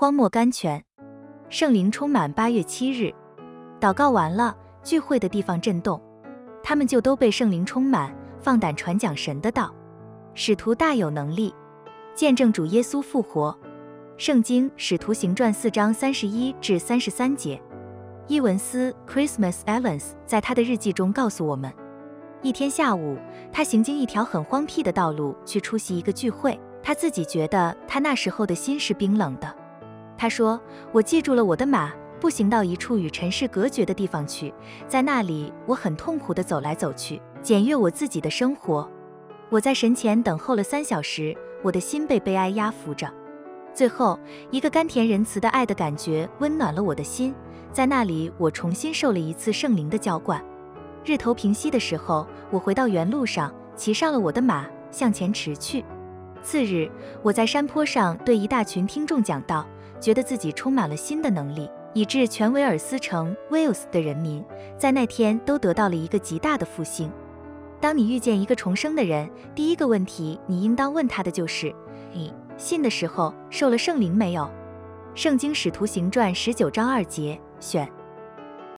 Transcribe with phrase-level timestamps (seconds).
[0.00, 0.80] 荒漠甘泉，
[1.48, 2.32] 圣灵充满。
[2.32, 3.12] 八月七日，
[3.80, 6.00] 祷告完了，聚会的地方震动，
[6.62, 9.74] 他们就都被圣灵充满，放胆传讲神的道。
[10.34, 11.52] 使徒大有能力，
[12.14, 13.58] 见证主耶稣复活。
[14.16, 17.60] 圣经使徒行传四章三十一至三十三节。
[18.28, 21.74] 伊文斯 （Christmas Evans） 在他的日记中告诉我们，
[22.40, 23.18] 一天下午，
[23.52, 26.56] 他行经一条很荒僻的道路去出席一个聚会。
[26.84, 29.52] 他自己觉得他那时候的心是冰冷的。
[30.18, 30.60] 他说
[30.92, 34.52] ：“我记住了我的马，步行到一处与尘世隔绝的地方去，
[34.88, 38.90] 在那里我很痛苦地走来走去，检阅我自己的生活。
[39.48, 43.08] 我在神前等候了三小时，我的心被悲哀压服着。
[43.72, 44.18] 最后，
[44.50, 47.32] 一个甘甜仁慈的爱的感觉温暖了我的心。”
[47.72, 50.44] 在那里，我重新受了一次圣灵的浇灌。
[51.04, 55.84] 日头平息的时候，我回到原路上，骑上了我的马，向前驰去。
[56.42, 56.90] 次日，
[57.22, 59.66] 我在山坡上对一大群听众讲道，
[60.00, 64.44] 觉得自己充满了新的能力，以致全威尔斯城 （Wales） 的人民
[64.76, 67.10] 在那天都得到了一个极大的复兴。
[67.80, 71.74] 当你遇见一个重生的人，第一个问题你应当问他的就是
[72.12, 74.42] ：“你信的时候受了圣灵没有？”
[75.20, 77.40] 《圣经·使徒行传》十九章二节。
[77.60, 77.97] 选。